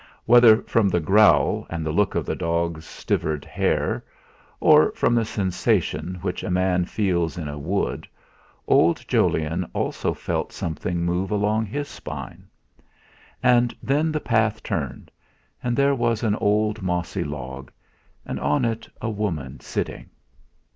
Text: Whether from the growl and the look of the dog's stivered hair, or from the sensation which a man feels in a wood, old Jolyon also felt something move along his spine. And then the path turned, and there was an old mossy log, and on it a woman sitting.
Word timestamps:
Whether 0.25 0.63
from 0.63 0.89
the 0.89 0.99
growl 0.99 1.67
and 1.69 1.85
the 1.85 1.91
look 1.91 2.15
of 2.15 2.25
the 2.25 2.35
dog's 2.35 2.85
stivered 2.87 3.45
hair, 3.45 4.03
or 4.59 4.91
from 4.93 5.13
the 5.13 5.25
sensation 5.25 6.15
which 6.23 6.41
a 6.41 6.49
man 6.49 6.85
feels 6.85 7.37
in 7.37 7.47
a 7.47 7.59
wood, 7.59 8.07
old 8.65 9.05
Jolyon 9.07 9.63
also 9.73 10.15
felt 10.15 10.51
something 10.51 11.05
move 11.05 11.29
along 11.29 11.67
his 11.67 11.87
spine. 11.87 12.47
And 13.43 13.75
then 13.83 14.11
the 14.11 14.19
path 14.19 14.63
turned, 14.63 15.11
and 15.61 15.77
there 15.77 15.93
was 15.93 16.23
an 16.23 16.33
old 16.37 16.81
mossy 16.81 17.23
log, 17.23 17.71
and 18.25 18.39
on 18.39 18.65
it 18.65 18.89
a 19.03 19.09
woman 19.11 19.59
sitting. 19.59 20.09